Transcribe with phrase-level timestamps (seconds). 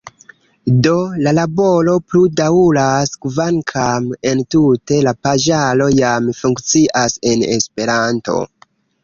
[0.85, 0.93] Do,
[1.25, 8.43] la laboro plu daŭras, kvankam entute la paĝaro jam funkcias en Esperanto.